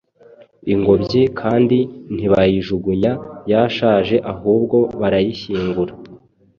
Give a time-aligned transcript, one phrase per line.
[0.73, 1.77] Ingobyi kandi
[2.15, 3.11] ntibayijugunya
[3.51, 5.93] yashaje ahubwo barayishyingura